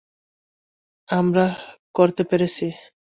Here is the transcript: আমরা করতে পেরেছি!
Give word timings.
আমরা 1.09 1.45
করতে 1.95 2.21
পেরেছি! 2.23 2.67